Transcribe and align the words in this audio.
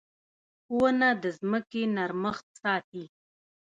•ونه 0.77 1.09
د 1.23 1.23
ځمکې 1.39 1.83
نرمښت 1.95 2.45
ساتي. 2.61 3.05